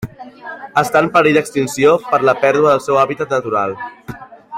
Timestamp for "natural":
3.37-3.77